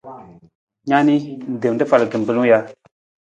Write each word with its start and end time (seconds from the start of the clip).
Na 0.89 0.99
ni, 1.05 1.15
ng 1.49 1.57
tem 1.61 1.75
rafal 1.79 2.03
kimbilung 2.11 2.47
ja? 2.51 2.59